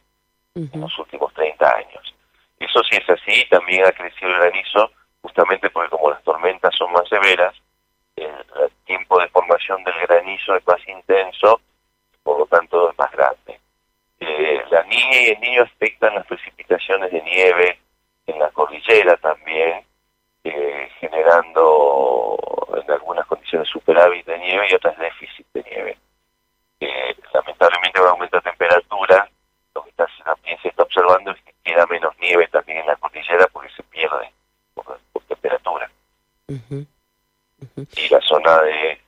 en 0.55 0.81
los 0.81 0.99
últimos 0.99 1.33
30 1.35 1.77
años. 1.77 2.15
Eso 2.59 2.83
sí 2.85 2.97
es 2.97 3.11
así, 3.11 3.45
también 3.51 3.85
ha 3.85 3.93
crecido 3.93 4.31
el 4.31 4.39
granizo, 4.39 4.91
justamente 5.21 5.69
porque 5.71 5.91
como 5.91 6.11
las 6.11 6.23
tormentas 6.23 6.75
son 6.77 6.93
más 6.93 7.09
severas, 7.09 7.55
el 8.17 8.71
tiempo 8.85 9.21
de 9.21 9.29
formación 9.29 9.83
del 9.85 9.95
granizo 10.07 10.57
es 10.57 10.67
más 10.67 10.81
intenso, 10.87 11.61
por 12.23 12.39
lo 12.39 12.47
tanto 12.47 12.91
es 12.91 12.99
más 12.99 13.11
grande 13.11 13.62
la 14.71 14.83
niña 14.85 15.21
y 15.21 15.31
el 15.31 15.41
niño 15.41 15.63
afectan 15.63 16.15
las 16.15 16.27
precipitaciones 16.27 17.11
de 17.11 17.23
nieve 17.23 17.79
en 18.27 18.39
la 18.39 18.51
cordillera 18.51 19.17
también, 19.17 19.85
eh, 20.45 20.89
generando 21.01 22.39
en 22.75 22.91
algunas 22.91 23.27
condiciones 23.27 23.69
superávit 23.69 24.25
de 24.27 24.39
nieve 24.39 24.67
y 24.71 24.75
otras 24.75 24.97
déficit 24.99 25.47
de 25.53 25.63
nieve. 25.63 25.99
Eh, 26.81 27.17
lamentablemente 27.33 28.01
con 28.01 28.09
aumento 28.09 28.37
de 28.37 28.43
temperatura, 28.43 29.29
lo 29.75 29.85
que 29.85 29.91
está, 29.91 30.07
también 30.25 30.59
se 30.63 30.69
está 30.69 30.83
observando 30.83 31.31
es 31.33 31.41
que 31.43 31.53
queda 31.65 31.87
menos 31.87 32.15
nieve 32.19 32.49
también 32.49 32.79
en 32.79 32.87
la 32.87 32.97
cordillera 32.97 33.47
porque 33.49 33.71
se 33.77 33.83
pierde 33.85 34.33
por, 34.75 34.99
temperatura. 35.29 35.91
Y 36.49 38.09
la 38.09 38.21
zona 38.21 38.61
de, 38.63 39.02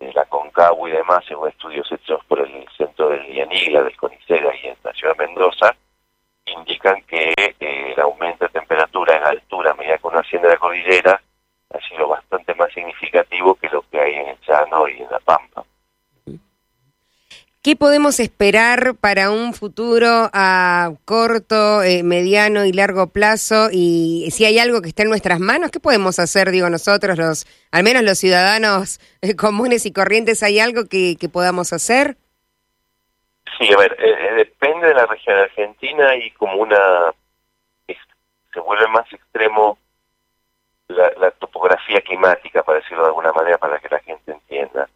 de 0.00 0.12
la 0.12 0.24
Concagua 0.24 0.88
y 0.88 0.92
demás, 0.92 1.24
según 1.28 1.48
estudios 1.48 1.90
hechos 1.92 2.24
por 2.24 2.40
el 2.40 2.66
centro 2.76 3.10
del 3.10 3.22
Lianigla, 3.30 3.82
del 3.82 3.96
CONICET, 3.96 4.42
y 4.62 4.66
en 4.68 4.76
la 4.82 4.92
ciudad 4.94 5.16
de 5.16 5.26
Mendoza, 5.26 5.76
indican 6.46 7.02
que 7.02 7.32
eh, 7.36 7.92
el 7.92 8.00
aumento 8.00 8.46
de 8.46 8.50
temperatura 8.50 9.16
en 9.16 9.24
altura 9.24 9.70
a 9.70 9.74
medida 9.74 9.98
que 9.98 10.06
uno 10.06 10.18
asciende 10.18 10.48
la 10.48 10.56
cordillera 10.56 11.22
ha 11.72 11.80
sido 11.88 12.08
bastante 12.08 12.54
más 12.54 12.72
significativo 12.72 13.54
que 13.54 13.68
lo 13.68 13.82
que 13.82 14.00
hay 14.00 14.14
en 14.14 14.28
el 14.28 14.38
llano 14.40 14.88
y 14.88 15.02
en 15.02 15.10
la 15.10 15.20
pampa. 15.20 15.64
¿Qué 17.62 17.76
podemos 17.76 18.20
esperar 18.20 18.94
para 18.98 19.30
un 19.30 19.52
futuro 19.52 20.30
a 20.32 20.92
corto, 21.04 21.82
eh, 21.82 22.02
mediano 22.02 22.64
y 22.64 22.72
largo 22.72 23.08
plazo? 23.08 23.68
Y 23.70 24.30
si 24.30 24.46
hay 24.46 24.58
algo 24.58 24.80
que 24.80 24.88
esté 24.88 25.02
en 25.02 25.10
nuestras 25.10 25.40
manos, 25.40 25.70
¿qué 25.70 25.78
podemos 25.78 26.18
hacer, 26.18 26.52
digo 26.52 26.70
nosotros, 26.70 27.18
los, 27.18 27.44
al 27.70 27.84
menos 27.84 28.02
los 28.02 28.16
ciudadanos 28.16 28.98
eh, 29.20 29.36
comunes 29.36 29.84
y 29.84 29.92
corrientes, 29.92 30.42
¿hay 30.42 30.58
algo 30.58 30.86
que, 30.88 31.18
podamos 31.30 31.74
hacer? 31.74 32.16
Sí, 33.58 33.70
a 33.70 33.76
ver, 33.76 33.94
eh, 33.98 34.32
depende 34.36 34.88
de 34.88 34.94
la 34.94 35.04
región 35.04 35.36
argentina 35.36 36.16
y 36.16 36.30
como 36.30 36.54
una... 36.54 37.12
se 37.86 38.60
vuelve 38.60 38.88
más 38.88 39.12
extremo 39.12 39.76
la, 40.88 41.12
la 41.20 41.30
topografía 41.32 42.00
climática, 42.00 42.62
para 42.62 42.78
decirlo 42.78 43.02
de 43.02 43.08
alguna 43.08 43.32
manera, 43.34 43.58
para 43.58 43.78
que 43.80 43.88
la 43.90 43.98
gente 43.98 44.32
entienda 44.32 44.88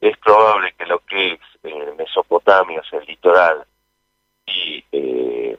es 0.00 0.16
probable 0.18 0.72
que 0.78 0.86
lo 0.86 0.98
que 1.00 1.38
eh, 1.62 1.94
Mesopotamia, 1.96 2.80
o 2.80 2.84
sea, 2.84 2.98
el 3.00 3.06
litoral, 3.06 3.64
y 4.46 4.84
eh, 4.92 5.58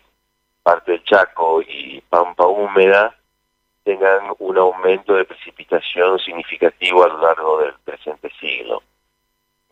parte 0.63 0.91
del 0.91 1.03
Chaco 1.03 1.61
y 1.61 2.01
Pampa 2.09 2.45
húmeda 2.47 3.15
tengan 3.83 4.33
un 4.39 4.57
aumento 4.57 5.13
de 5.15 5.25
precipitación 5.25 6.19
significativo 6.19 7.03
a 7.03 7.07
lo 7.07 7.21
largo 7.21 7.59
del 7.59 7.73
presente 7.83 8.31
siglo, 8.39 8.83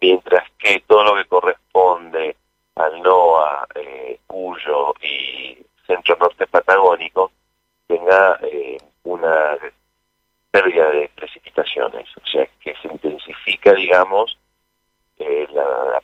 mientras 0.02 0.50
que 0.58 0.84
todo 0.88 1.04
lo 1.04 1.16
que 1.16 1.26
corresponde 1.26 2.36
al 2.76 3.02
NOA, 3.02 3.68
eh, 3.76 4.20
Cuyo 4.26 4.94
y 5.02 5.58
centro 5.86 6.16
norte 6.18 6.48
patagónico 6.48 7.32
tenga 7.88 8.40
eh, 8.42 8.78
una 9.04 9.58
pérdida 10.52 10.90
de 10.92 11.10
precipitaciones, 11.16 12.08
o 12.18 12.26
sea, 12.26 12.48
que 12.60 12.76
se 12.82 12.88
intensifica, 12.88 13.74
digamos, 13.74 14.38
eh, 15.18 15.48
la, 15.52 16.02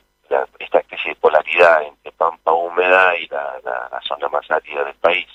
esta 0.58 0.78
especie 0.78 1.10
de 1.10 1.20
polaridad 1.20 1.82
entre 1.82 2.12
pampa 2.12 2.52
húmeda 2.52 3.16
y 3.16 3.26
la, 3.28 4.00
zona 4.06 4.28
más 4.28 4.48
árida 4.50 4.84
del 4.84 4.94
país. 4.94 5.26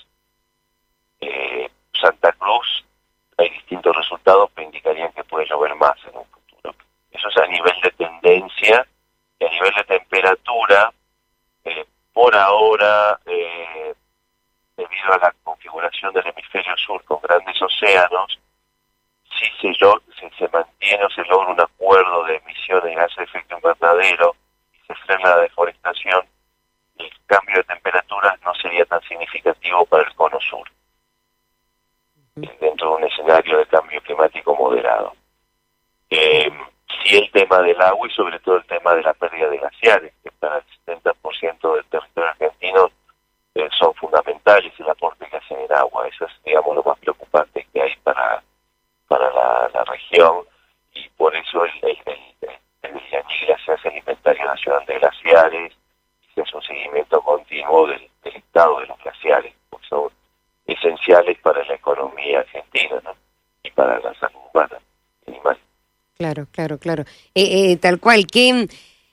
Eh, 1.20 1.70
Santa 2.00 2.32
Cruz, 2.32 2.84
hay 3.36 3.50
distintos 3.50 3.94
resultados 3.94 4.50
que 4.52 4.62
indicarían 4.62 5.12
que 5.12 5.24
puede 5.24 5.46
llover 5.46 5.74
más 5.76 5.96
en 6.06 6.16
un 6.16 6.26
futuro. 6.26 6.74
Eso 7.10 7.28
es 7.28 7.36
a 7.36 7.46
nivel 7.46 7.74
de 7.82 7.90
tendencia 7.90 8.86
y 9.38 9.44
a 9.44 9.50
nivel 9.50 9.72
de 9.74 9.84
temperatura. 9.84 10.92
Eh, 11.64 11.84
por 12.12 12.34
ahora, 12.34 13.18
eh, 13.26 13.94
debido 14.76 15.12
a 15.12 15.18
la 15.18 15.34
configuración 15.42 16.12
del 16.12 16.26
hemisferio 16.26 16.76
sur 16.76 17.02
con 17.04 17.20
grandes 17.22 17.60
océanos, 17.60 18.38
si 19.38 19.74
se, 19.74 19.74
si 19.74 20.30
se 20.38 20.48
mantiene 20.48 21.04
o 21.04 21.10
se 21.10 21.24
logra 21.24 21.48
un 21.48 21.60
acuerdo 21.60 22.24
de 22.24 22.36
emisiones 22.36 22.84
de 22.84 22.94
gases 22.94 23.16
de 23.16 23.24
efecto 23.24 23.56
invernadero 23.56 24.36
y 24.72 24.86
se 24.86 24.94
frena 25.06 25.30
la 25.30 25.42
deforestación, 25.42 26.26
el 26.98 27.12
cambio 27.26 27.56
de 27.56 27.64
temperaturas 27.64 28.40
no 28.42 28.54
sería 28.54 28.84
tan 28.84 29.02
significativo 29.02 29.84
para 29.86 30.04
el 30.04 30.14
cono 30.14 30.38
sur, 30.40 30.68
dentro 32.34 32.90
de 32.90 32.96
un 32.96 33.04
escenario 33.04 33.58
de 33.58 33.66
cambio 33.66 34.00
climático 34.02 34.54
moderado. 34.54 35.14
Eh, 36.10 36.52
sí 37.02 37.16
el 37.16 37.30
tema 37.30 37.60
del 37.60 37.71
agua 37.88 38.08
y 38.08 38.10
sobre 38.12 38.38
todo 38.40 38.56
el 38.56 38.66
tema 38.66 38.94
de 38.94 39.02
la 39.02 39.14
pérdida 39.14 39.48
de 39.48 39.58
glaciares, 39.58 40.12
que 40.22 40.30
para 40.32 40.58
el 40.58 40.64
70% 40.86 41.74
del 41.74 41.84
territorio 41.86 42.30
argentino 42.30 42.90
eh, 43.54 43.68
son 43.78 43.94
fundamentales 43.94 44.72
el 44.78 44.88
aporte 44.90 45.26
que 45.28 45.36
hacen 45.36 45.58
en 45.60 45.72
agua. 45.72 46.08
Eso 46.08 46.24
es, 46.24 46.32
digamos, 46.44 46.76
lo 46.76 46.82
más 46.82 46.98
preocupante 46.98 47.66
que 47.72 47.82
hay 47.82 47.96
para 48.02 48.42
para 49.12 49.30
la, 49.30 49.84
región 49.84 50.44
y 50.94 51.06
por 51.10 51.34
eso 51.36 51.64
el, 51.64 51.72
el, 51.82 51.98
el, 52.40 53.00
se 53.10 53.72
hace 53.72 53.88
el 53.88 53.96
inventario 53.98 54.44
nacional 54.46 54.86
de 54.86 54.98
glaciares 54.98 55.72
y 56.22 56.34
se 56.34 56.40
hace 56.40 56.56
un 56.56 56.62
seguimiento 56.62 57.20
continuo 57.20 57.88
del, 57.88 58.08
estado 58.24 58.80
de 58.80 58.86
los 58.86 58.98
glaciares, 59.02 59.54
porque 59.68 59.86
son 59.86 60.08
esenciales 60.66 61.38
para 61.40 61.62
la 61.64 61.74
economía 61.74 62.40
argentina 62.40 63.02
y 63.62 63.70
para 63.72 63.98
la 64.00 64.14
salud 64.14 64.40
humana 64.52 64.78
animal. 65.26 65.58
Claro. 66.82 67.04
Eh, 67.34 67.70
eh, 67.72 67.76
tal 67.76 68.00
cual, 68.00 68.26
¿qué, 68.26 68.68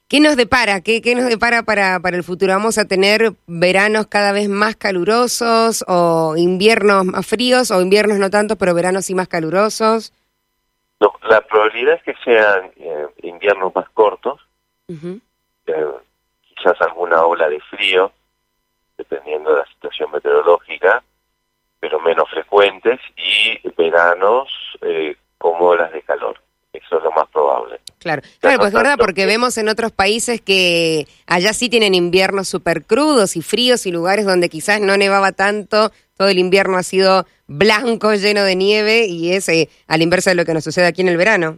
¿qué 0.07 0.19
nos 0.19 0.35
depara? 0.35 0.81
¿Qué, 0.81 1.03
qué 1.03 1.13
nos 1.13 1.29
depara 1.29 1.61
para, 1.61 1.99
para 1.99 2.17
el 2.17 2.23
futuro? 2.23 2.51
¿Vamos 2.51 2.79
a 2.79 2.85
tener 2.85 3.33
veranos 3.45 4.07
cada 4.07 4.31
vez 4.31 4.49
más 4.49 4.75
calurosos 4.75 5.85
o 5.87 6.33
inviernos 6.35 7.05
más 7.05 7.27
fríos 7.27 7.69
o 7.69 7.79
inviernos 7.79 8.17
no 8.17 8.31
tanto, 8.31 8.55
pero 8.55 8.73
veranos 8.73 9.05
sí 9.05 9.13
más 9.13 9.27
calurosos? 9.27 10.11
No, 10.99 11.13
la 11.29 11.41
probabilidad 11.41 11.93
es 11.95 12.03
que 12.03 12.15
sean 12.23 12.71
eh, 12.75 13.07
inviernos 13.21 13.73
más 13.73 13.87
cortos, 13.91 14.41
eh, 14.89 15.85
quizás 16.55 16.81
alguna 16.81 17.23
ola 17.23 17.47
de 17.47 17.59
frío, 17.61 18.11
dependiendo 18.97 19.51
de 19.51 19.59
la 19.59 19.65
situación 19.67 20.11
meteorológica, 20.11 21.03
pero 21.79 21.99
menos 22.01 22.27
frecuentes, 22.31 22.99
y 23.15 23.59
veranos 23.77 24.49
eh, 24.81 25.15
como 25.37 25.67
olas 25.67 25.93
de 25.93 26.01
calor. 26.01 26.41
Eso 26.73 26.97
es 26.97 27.03
lo 27.03 27.11
más 27.11 27.27
probable. 27.29 27.79
Claro, 27.97 28.21
claro, 28.39 28.57
pues 28.57 28.69
es 28.69 28.73
verdad, 28.75 28.95
porque 28.97 29.25
vemos 29.25 29.57
en 29.57 29.69
otros 29.69 29.91
países 29.91 30.39
que 30.39 31.07
allá 31.25 31.51
sí 31.53 31.67
tienen 31.67 31.95
inviernos 31.95 32.47
súper 32.47 32.85
crudos 32.85 33.35
y 33.35 33.41
fríos 33.41 33.85
y 33.85 33.91
lugares 33.91 34.25
donde 34.25 34.49
quizás 34.49 34.79
no 34.79 34.95
nevaba 34.95 35.31
tanto, 35.31 35.91
todo 36.15 36.27
el 36.29 36.37
invierno 36.37 36.77
ha 36.77 36.83
sido 36.83 37.25
blanco, 37.47 38.13
lleno 38.13 38.43
de 38.43 38.55
nieve 38.55 39.05
y 39.05 39.33
es 39.33 39.49
eh, 39.49 39.69
al 39.87 40.01
inverso 40.01 40.29
de 40.29 40.35
lo 40.35 40.45
que 40.45 40.53
nos 40.53 40.63
sucede 40.63 40.85
aquí 40.85 41.01
en 41.01 41.09
el 41.09 41.17
verano. 41.17 41.57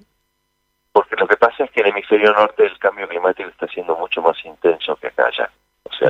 Porque 0.94 1.15
lo 1.18 1.27
que 1.27 1.38
pasa 1.38 1.65
es 1.65 1.72
que 1.72 1.82
en 1.82 1.88
el 1.88 1.91
hemisferio 1.91 2.32
norte 2.32 2.65
el 2.65 2.80
cambio 2.80 3.08
climático 3.08 3.50
está 3.50 3.68
siendo 3.68 3.96
mucho 3.98 4.22
más 4.22 4.38
intenso 4.46 4.96
que 4.96 5.08
acá 5.08 5.27
allá. 5.27 5.51
O 5.84 5.94
sea, 5.94 6.10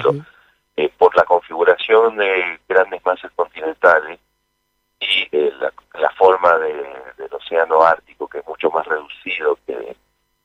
eh, 0.77 0.91
por 0.97 1.15
la 1.15 1.23
configuración 1.23 2.17
de 2.17 2.59
grandes 2.69 3.03
masas 3.05 3.31
continentales 3.35 4.19
y 5.01 5.27
eh, 5.31 5.51
la, 5.59 6.09
forma 6.11 6.57
del 6.59 7.33
océano 7.33 7.81
ártico, 7.83 8.27
que 8.27 8.39
es 8.39 8.47
mucho 8.47 8.69
más 8.69 8.85
reducido 8.85 9.57
que, 9.65 9.95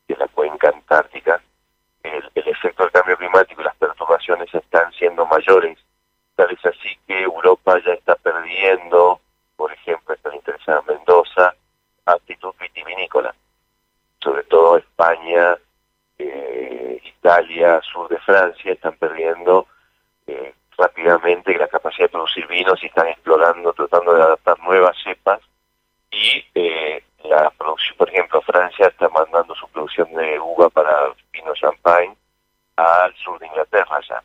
de 0.09 0.17
la 0.17 0.27
cuenca 0.29 0.71
antártica, 0.71 1.41
el, 2.03 2.31
efecto 2.35 2.85
del 2.85 2.93
cambio 2.93 3.17
climático 3.19 3.61
y 3.61 3.65
las 3.65 3.77
perturbaciones 3.77 4.53
están 4.55 4.91
siendo 4.93 5.27
mayores. 5.27 5.79
Tal 6.35 6.51
es 6.51 6.65
así 6.65 6.99
que 7.07 7.23
Europa 7.23 7.79
ya 7.85 7.93
está 7.93 8.15
perdiendo, 8.17 9.21
por 9.57 9.73
ejemplo, 9.73 10.15
está 10.15 10.35
interesada 10.35 10.81
en 10.81 10.97
Mendoza, 10.97 11.55
actitud 12.07 12.55
vitivinícola. 12.59 13.35
Sobre 14.23 14.45
todo 14.45 14.79
España, 14.79 15.59
eh, 16.19 17.01
Italia, 17.05 17.81
sur 17.83 18.09
de 18.09 18.19
Francia 18.19 18.73
están 18.73 18.97
perdiendo 18.97 19.67
eh, 20.27 20.55
rápidamente 20.77 21.57
la 21.57 21.69
capacidad 21.69 22.07
de 22.07 22.11
producir 22.11 22.47
vinos 22.47 22.83
y 22.83 22.87
están 22.87 23.09
explorando, 23.09 23.73
tratando 23.73 24.15
de 24.15 24.23
adaptar 24.23 24.59
nuevas 24.61 24.97
cepas 25.03 25.41
y 26.11 26.45
eh, 26.55 27.03
la 27.25 27.51
producción, 27.51 27.97
por 27.97 28.09
ejemplo, 28.09 28.41
Francia 28.43 28.87
está 28.87 29.09
mandando 29.09 29.55
su 29.55 29.69
producción 29.69 30.13
de 30.15 30.39
uva 30.39 30.69
para 30.71 31.13
vino 31.33 31.53
champagne 31.55 32.15
al 32.77 33.15
sur 33.17 33.39
de 33.39 33.47
Inglaterra 33.47 34.01
ya. 34.09 34.23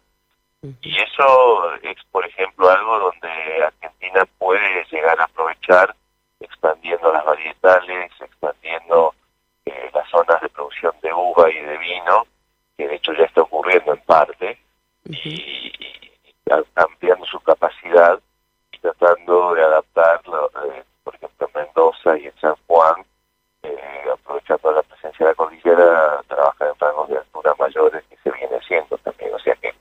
Y 0.82 0.96
eso 1.00 1.76
es, 1.82 1.98
por 2.12 2.26
ejemplo, 2.26 2.70
algo 2.70 3.00
donde 3.00 3.64
Argentina 3.64 4.24
puede 4.38 4.86
llegar 4.92 5.20
a 5.20 5.24
aprovechar 5.24 5.96
expandiendo 6.40 7.12
las 7.12 7.26
varietales, 7.26 8.12
expandiendo 8.20 9.16
eh, 9.66 9.90
las 9.94 10.08
zonas 10.10 10.40
de 10.42 10.50
producción 10.50 10.94
de 11.02 11.12
uva 11.14 11.50
y 11.50 11.60
de 11.60 11.78
vino, 11.78 12.28
que 12.78 12.88
de 12.88 12.96
hecho 12.96 13.14
ya 13.14 13.26
está 13.26 13.42
ocurriendo 13.42 13.94
en 13.94 14.02
parte, 14.02 14.60
y, 15.06 15.72
ampliando 16.76 17.26
su 17.26 17.40
capacidad 17.40 18.20
y 18.72 18.78
tratando 18.80 19.54
de 19.54 19.64
adaptar, 19.64 20.22
eh, 20.66 20.84
por 21.04 21.16
ejemplo, 21.16 21.50
en 21.54 21.62
Mendoza 21.62 22.18
y 22.18 22.28
en 22.28 22.40
San 22.40 22.56
Juan, 22.68 23.04
eh, 23.64 24.04
aprovechando 24.12 24.72
la 24.72 24.84
presencia 24.84 25.26
de 25.26 25.32
la 25.32 25.36
cordillera, 25.36 26.22
trabajar 26.28 26.70
en 26.70 26.80
rangos 26.80 27.10
de 27.10 27.18
altura 27.18 27.54
mayores 27.60 28.04
que 28.10 28.18
se 28.18 28.32
viene 28.32 28.56
haciendo 28.58 28.98
también. 29.00 29.34
O 29.34 29.40
sea 29.40 29.56
que, 29.56 29.74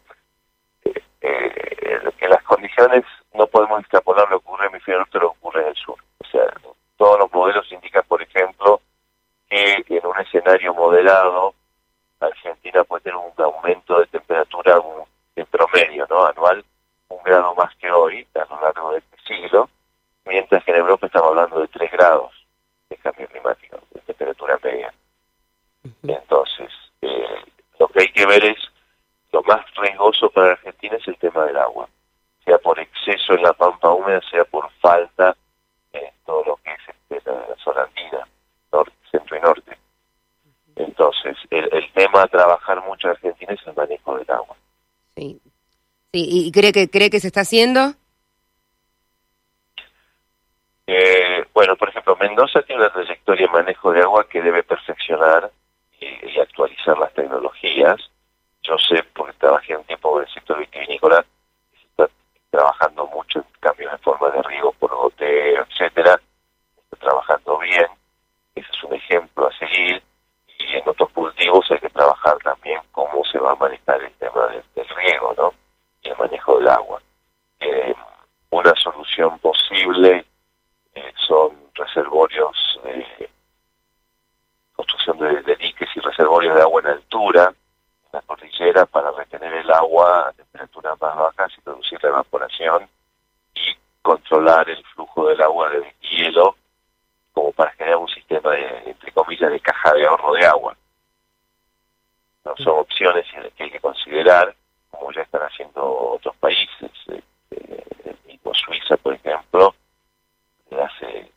eh, 0.84 2.12
que 2.18 2.28
las 2.28 2.42
condiciones 2.44 3.04
no 3.40 3.46
podemos 3.46 3.80
extrapolar 3.80 4.28
lo 4.30 4.38
que 4.38 4.46
ocurre 4.46 4.66
en 4.66 4.72
hemisferio 4.72 4.98
norte, 4.98 5.18
lo 5.18 5.32
que 5.32 5.38
ocurre 5.38 5.62
en 5.62 5.68
el 5.68 5.76
sur. 5.76 5.96
O 6.18 6.24
sea, 6.26 6.44
todos 6.98 7.18
los 7.18 7.32
modelos 7.32 7.72
indican, 7.72 8.04
por 8.06 8.20
ejemplo, 8.20 8.82
que 9.48 9.82
en 9.88 10.06
un 10.06 10.20
escenario 10.20 10.74
moderado, 10.74 11.54
Argentina 12.20 12.84
puede 12.84 13.04
tener 13.04 13.16
un 13.16 13.32
aumento 13.42 13.98
de 13.98 14.06
temperatura 14.08 14.78
en 15.36 15.46
promedio 15.46 16.06
no 16.10 16.26
anual 16.26 16.62
un 17.08 17.22
grado 17.24 17.54
más 17.54 17.74
que 17.76 17.90
hoy 17.90 18.26
a 18.34 18.44
lo 18.44 18.60
largo 18.60 18.92
de 18.92 18.98
este 18.98 19.16
siglo, 19.26 19.70
mientras 20.26 20.62
que 20.62 20.72
en 20.72 20.76
Europa 20.76 21.06
estamos 21.06 21.30
hablando 21.30 21.60
de 21.60 21.68
3 21.68 21.90
grados 21.92 22.32
de 22.90 22.96
cambio 22.98 23.26
climático, 23.26 23.78
de 23.94 24.00
temperatura 24.02 24.58
media. 24.62 24.92
Entonces, 26.02 26.70
eh, 27.00 27.44
lo 27.78 27.88
que 27.88 28.00
hay 28.00 28.12
que 28.12 28.26
ver 28.26 28.44
es, 28.44 28.58
lo 29.32 29.42
más 29.44 29.64
riesgoso 29.76 30.28
para 30.28 30.52
Argentina 30.52 30.96
es 30.96 31.08
el 31.08 31.16
tema 31.16 31.46
del 31.46 31.56
agua, 31.56 31.88
sea 32.44 32.58
por 32.58 32.78
exceso 32.78 33.34
en 33.34 33.42
la 33.42 33.52
pampa 33.52 33.90
húmeda, 33.90 34.20
sea 34.30 34.44
por 34.44 34.70
falta 34.80 35.36
en 35.92 36.10
todo 36.26 36.44
lo 36.44 36.56
que 36.56 36.72
es 36.72 36.80
este, 36.88 37.30
la, 37.30 37.56
zona 37.62 37.82
andina, 37.82 38.26
norte, 38.72 38.92
centro 39.10 39.36
y 39.36 39.40
norte. 39.40 39.78
Entonces, 40.76 41.29
el, 41.50 41.68
el 41.72 41.92
tema 41.92 42.22
a 42.22 42.28
trabajar 42.28 42.82
mucho 42.84 43.08
en 43.08 43.12
Argentina 43.12 43.54
es 43.54 43.66
el 43.66 43.74
manejo 43.74 44.16
del 44.18 44.30
agua. 44.30 44.56
Sí, 45.16 45.40
¿Y 46.12 46.50
cree 46.50 46.72
que, 46.72 46.90
cree 46.90 47.08
que 47.08 47.20
se 47.20 47.28
está 47.28 47.42
haciendo? 47.42 47.94
Eh, 50.86 51.44
bueno, 51.54 51.76
por 51.76 51.88
ejemplo, 51.88 52.16
Mendoza 52.16 52.62
tiene 52.62 52.82
una 52.82 52.92
trayectoria 52.92 53.46
de 53.46 53.52
manejo 53.52 53.92
de 53.92 54.02
agua 54.02 54.26
que 54.28 54.42
debe 54.42 54.64
perfeccionar 54.64 55.52
y, 56.00 56.40
actualizar 56.40 56.98
las 56.98 57.14
tecnologías. 57.14 57.96
Yo 58.62 58.76
sé, 58.78 59.04
porque 59.14 59.34
trabajé 59.34 59.76
un 59.76 59.84
tiempo 59.84 60.18
en 60.18 60.26
el 60.26 60.34
sector 60.34 60.58
vitivinícola, 60.58 61.24
se 61.72 61.86
está 61.86 62.08
trabajando 62.50 63.06
mucho 63.06 63.38
en 63.38 63.44
cambios 63.60 63.92
de 63.92 63.98
forma 63.98 64.30
de 64.30 64.42
riego 64.42 64.72
por 64.72 64.92
goteo, 64.92 65.64
etcétera. 65.70 66.20
Está 66.76 66.96
trabajando 66.96 67.58
bien. 67.58 67.86
Ese 68.56 68.68
es 68.68 68.82
un 68.82 68.94
ejemplo 68.94 69.46
a 69.46 69.58
seguir. 69.58 70.02
Y 70.68 70.76
en 70.76 70.88
otros 70.88 71.10
cultivos 71.10 71.70
hay 71.70 71.78
que 71.78 71.88
trabajar 71.90 72.36
también 72.38 72.80
cómo 72.92 73.24
se 73.24 73.38
va 73.38 73.52
a 73.52 73.56
manejar 73.56 74.02
el 74.02 74.12
tema 74.14 74.46
del 74.48 74.88
riego, 74.96 75.34
¿no? 75.36 75.54
y 76.02 76.08
el 76.08 76.16
manejo 76.16 76.58
del 76.58 76.68
agua. 76.68 77.00
Eh, 77.60 77.94
una 78.50 78.74
solución 78.76 79.38
posible 79.38 80.24
eh, 80.94 81.12
son 81.26 81.56
reservorios, 81.74 82.56
construcción 84.74 85.18
de, 85.18 85.56
diques 85.56 85.88
y 85.94 86.00
reservorios 86.00 86.54
de 86.54 86.62
agua 86.62 86.80
en 86.80 86.86
altura, 86.88 87.44
en 87.48 88.10
la 88.12 88.22
cordillera, 88.22 88.86
para 88.86 89.10
retener 89.12 89.52
el 89.52 89.70
agua 89.70 90.28
a 90.28 90.32
temperaturas 90.32 91.00
más 91.00 91.16
bajas 91.16 91.52
y 91.56 91.60
producir 91.60 92.02
la 92.02 92.08
evaporación 92.08 92.88
y 93.54 93.76
controlar 94.02 94.68
el 94.70 94.82
flujo 94.94 95.28
del 95.28 95.40
agua 95.42 95.68
de 95.70 95.94
hielo 96.00 96.56
como 97.32 97.52
para 97.52 97.70
generar 97.72 97.98
un 97.98 98.08
sistema 98.08 98.19
de, 98.38 98.90
entre 98.90 99.12
comillas, 99.12 99.50
de 99.50 99.60
caja 99.60 99.92
de 99.94 100.06
ahorro 100.06 100.34
de 100.34 100.46
agua. 100.46 100.76
No, 102.44 102.54
son 102.56 102.78
opciones 102.78 103.26
que 103.56 103.64
hay 103.64 103.70
que 103.70 103.80
considerar 103.80 104.54
como 104.90 105.12
ya 105.12 105.22
están 105.22 105.42
haciendo 105.42 105.82
otros 105.82 106.34
países, 106.36 106.90
mismo 108.26 108.54
Suiza, 108.54 108.96
por 108.96 109.14
ejemplo, 109.14 109.74
desde 110.68 110.82
hace 110.82 111.32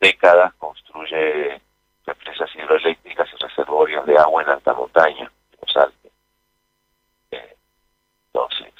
décadas 0.00 0.52
construye 0.54 1.60
represas 2.04 2.54
hidroeléctricas 2.54 3.28
y 3.32 3.36
reservorios 3.42 4.06
de 4.06 4.18
agua 4.18 4.42
en 4.42 4.48
alta 4.50 4.72
montaña, 4.74 5.30
en 5.52 5.58
los 5.60 5.76
Alpes. 5.76 6.12
Eh, 7.30 7.56
entonces, 8.26 8.72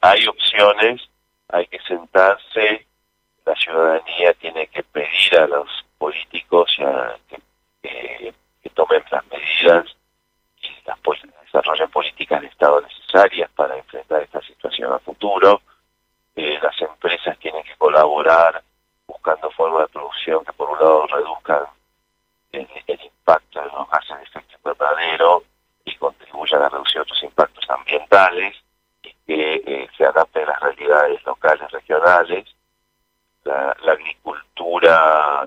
hay 0.00 0.26
opciones, 0.26 1.02
hay 1.48 1.66
que 1.66 1.80
sentarse, 1.80 2.86
la 3.44 3.54
ciudadanía 3.56 4.32
tiene 4.34 4.66
que 4.68 4.82
pedir 4.82 5.38
a 5.38 5.46
los 5.46 5.68
uh, 6.80 7.29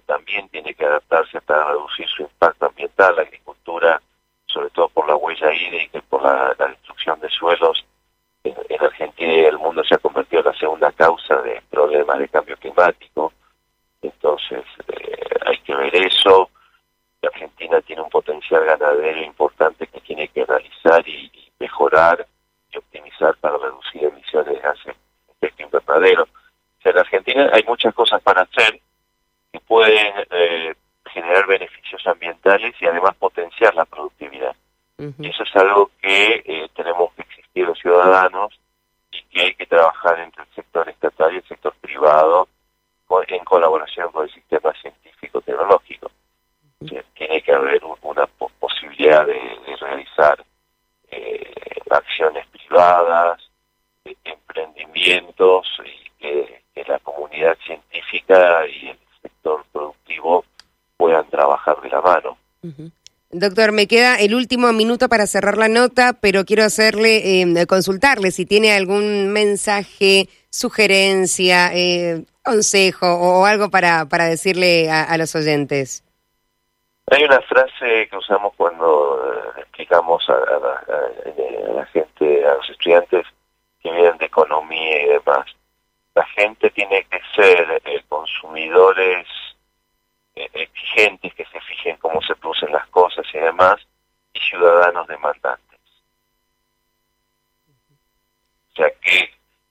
también 0.02 0.50
tiene 0.50 0.74
que 0.74 0.86
adaptarse 0.86 1.42
para 1.42 1.66
reducir 1.66 2.08
su 2.08 2.24
impacto 2.24 2.66
ambiental. 2.68 3.16
La 3.16 3.22
agricultura 3.24 4.02
sobre 4.54 4.70
todo 4.70 4.88
por 4.90 5.08
la 5.08 5.16
huella 5.16 5.52
hídrica 5.52 5.98
y 5.98 6.02
por 6.02 6.22
la, 6.22 6.54
destrucción 6.60 7.20
de 7.20 7.30
suelos, 7.30 7.84
en, 8.44 8.56
Argentina 8.80 9.34
y 9.34 9.46
el 9.46 9.58
mundo 9.58 9.84
se 9.84 9.96
ha 9.96 9.98
convertido 9.98 10.42
en 10.42 10.48
la 10.48 10.60
segunda 10.60 10.92
causa 10.92 11.42
de 11.42 11.62
problemas 11.70 12.20
de 12.20 12.28
cambio 12.28 12.56
climático. 12.58 13.34
Entonces, 14.02 14.64
eh, 14.88 15.18
hay 15.46 15.58
que 15.60 15.74
ver 15.74 15.96
eso. 15.96 16.50
Argentina 17.24 17.80
tiene 17.82 18.02
un 18.02 18.10
potencial 18.10 18.66
ganadero 18.66 19.24
importante 19.24 19.88
que 19.88 20.02
tiene 20.02 20.28
que 20.28 20.42
analizar 20.42 21.08
y, 21.08 21.32
mejorar 21.58 22.28
y 22.70 22.78
optimizar 22.78 23.36
para 23.38 23.58
reducir 23.58 24.04
emisiones 24.04 24.54
de 24.54 24.60
gases 24.60 24.96
de 25.28 25.34
efecto 25.48 25.64
invernadero. 25.64 26.24
O 26.24 26.82
sea, 26.82 26.92
en 26.92 27.00
Argentina 27.00 27.50
hay 27.54 27.64
muchas 27.64 27.94
cosas 27.94 28.22
para 28.22 28.42
hacer 28.42 28.80
que 29.54 29.60
pueden 29.62 30.14
eh, 30.30 30.74
generar 31.14 31.46
beneficios 31.48 32.06
ambientales 32.08 32.74
y 32.80 32.86
además 32.86 33.16
potenciar 33.18 33.74
la 33.76 33.86
productividad. 33.86 34.56
Y 35.20 35.28
eso 35.28 35.44
es 35.44 35.56
algo 35.56 35.92
que 36.02 36.44
eh, 36.46 36.70
tenemos 36.76 37.14
que 37.14 37.24
existir 37.24 37.66
los 37.66 37.84
y 39.12 39.24
que 39.24 39.42
hay 39.42 39.56
que 39.56 39.66
trabajar 39.66 40.20
entre 40.20 40.44
el 40.44 40.50
sector 40.56 40.88
estatal 40.90 41.34
y 41.34 41.38
el 41.38 41.48
sector 41.48 41.74
privado 41.82 42.48
en 43.28 43.44
colaboración 43.44 44.12
con 44.12 44.24
el 44.24 44.34
sistema 44.34 44.74
científico-tecnológico. 44.82 46.10
tiene 46.80 47.42
que 47.42 47.52
haber 47.54 47.82
una 48.02 48.28
posibilidad 48.60 49.26
de, 49.26 49.40
realizar 49.80 50.44
eh, 51.12 51.54
acciones 51.90 52.48
privadas, 52.48 53.40
emprendimientos 54.24 55.68
y 55.86 56.10
que 56.20 56.84
la 56.88 57.00
comunidad 57.00 57.58
científica 57.66 58.68
y 58.68 58.90
el 58.90 59.00
sector 59.22 59.64
productivo 59.72 60.44
puedan 60.98 61.30
trabajar 61.30 61.80
de 61.82 61.90
la 61.90 62.02
mano. 62.02 62.38
Doctor, 63.44 63.74
me 63.74 63.88
queda 63.88 64.16
el 64.22 64.36
último 64.36 64.72
minuto 64.72 65.10
para 65.10 65.28
cerrar 65.28 65.58
la 65.58 65.68
nota, 65.68 66.14
pero 66.22 66.46
quiero 66.46 66.64
hacerle, 66.64 67.42
eh, 67.42 67.68
consultarle 67.68 68.32
si 68.32 68.46
tiene 68.46 68.74
algún 68.74 69.34
mensaje, 69.34 70.30
sugerencia, 70.50 71.74
eh, 71.74 72.24
consejo 72.42 73.06
o 73.06 73.46
algo 73.46 73.70
para, 73.70 74.06
para 74.06 74.28
decirle 74.28 74.90
a, 74.90 75.18
los 75.18 75.36
oyentes. 75.36 76.06
Hay 77.12 77.26
una 77.26 77.42
frase 77.42 78.08
que 78.10 78.16
usamos 78.16 78.54
cuando 78.56 79.22
eh, 79.58 79.60
explicamos 79.60 80.24
a, 80.30 80.40
la 81.76 81.86
gente, 81.88 82.46
a 82.46 82.54
los 82.54 82.70
estudiantes 82.70 83.28
que 83.82 83.92
vienen 83.92 84.18
de 84.20 84.26
economía 84.26 85.04
y 85.04 85.08
demás. 85.10 85.48
La 86.16 86.26
gente 86.28 86.70
tiene 86.70 87.06
que 87.12 87.20
ser 87.36 87.82
eh, 87.84 88.02
consumidores 88.08 89.28
eh, 90.36 90.50
exigentes, 90.54 91.34
que 91.36 91.46
se 91.46 91.62
fijen 91.62 91.98
cómo 91.98 92.22
se 92.22 92.36
producen 92.36 92.72
las 92.72 92.88
cosas 92.88 93.26
y 93.34 93.38
demás, 93.38 93.80
y 94.34 94.40
ciudadanos 94.40 95.08
demandantes. 95.08 95.80
O 98.72 98.76
sea 98.76 98.90
que 99.02 99.30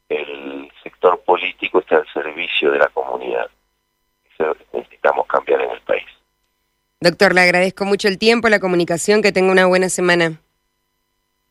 el 0.08 0.70
sector 0.82 1.20
político 1.22 1.80
está 1.80 1.96
al 1.96 2.12
servicio 2.12 2.70
de 2.70 2.78
la 2.78 2.88
comunidad. 2.88 3.50
Eso 4.32 4.56
necesitamos 4.72 5.26
cambiar 5.26 5.62
en 5.62 5.70
el 5.70 5.80
país. 5.80 6.06
Doctor, 7.00 7.34
le 7.34 7.40
agradezco 7.40 7.84
mucho 7.84 8.06
el 8.06 8.18
tiempo, 8.18 8.48
la 8.48 8.60
comunicación, 8.60 9.22
que 9.22 9.32
tenga 9.32 9.50
una 9.50 9.66
buena 9.66 9.88
semana. 9.88 10.38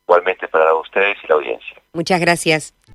Igualmente 0.08 0.48
para 0.48 0.74
ustedes 0.74 1.18
y 1.22 1.26
la 1.26 1.34
audiencia. 1.34 1.76
Muchas 1.92 2.20
gracias. 2.20 2.74